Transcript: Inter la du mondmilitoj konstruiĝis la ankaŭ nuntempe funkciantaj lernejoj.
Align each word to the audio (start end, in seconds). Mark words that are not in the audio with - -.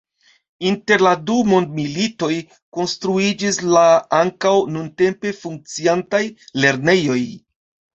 Inter 0.69 1.03
la 1.07 1.11
du 1.27 1.35
mondmilitoj 1.51 2.31
konstruiĝis 2.79 3.63
la 3.77 3.87
ankaŭ 4.25 4.57
nuntempe 4.75 5.39
funkciantaj 5.45 6.27
lernejoj. 6.65 7.25